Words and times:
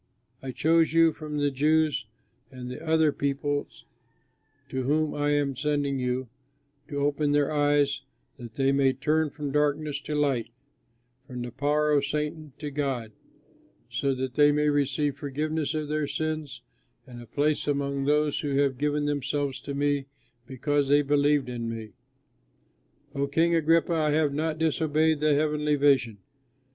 I 0.41 0.49
chose 0.51 0.93
you 0.93 1.13
from 1.13 1.37
the 1.37 1.51
Jews 1.51 2.07
and 2.49 2.71
the 2.71 2.83
other 2.83 3.11
peoples 3.11 3.85
to 4.69 4.81
whom 4.81 5.13
I 5.13 5.29
am 5.33 5.55
sending 5.55 5.99
you 5.99 6.27
to 6.87 6.95
open 6.97 7.33
their 7.33 7.51
eyes, 7.51 8.01
that 8.37 8.55
they 8.55 8.71
may 8.71 8.93
turn 8.93 9.29
from 9.29 9.51
darkness 9.51 10.01
to 10.01 10.15
light, 10.15 10.49
from 11.27 11.43
the 11.43 11.51
power 11.51 11.91
of 11.91 12.03
Satan 12.03 12.51
to 12.57 12.71
God, 12.71 13.11
so 13.91 14.15
that 14.15 14.33
they 14.33 14.51
may 14.51 14.69
receive 14.69 15.17
forgiveness 15.17 15.75
of 15.75 15.87
their 15.87 16.07
sins 16.07 16.63
and 17.05 17.21
a 17.21 17.27
place 17.27 17.67
among 17.67 18.05
those 18.05 18.39
who 18.39 18.55
have 18.55 18.79
given 18.79 19.05
themselves 19.05 19.61
to 19.61 19.75
me 19.75 20.07
because 20.47 20.87
they 20.87 21.03
believe 21.03 21.47
in 21.47 21.69
me.' 21.69 21.91
O, 23.13 23.27
King 23.27 23.53
Agrippa, 23.53 23.93
I 23.93 24.09
have 24.13 24.33
not 24.33 24.57
disobeyed 24.57 25.19
the 25.19 25.35
heavenly 25.35 25.75
vision. 25.75 26.17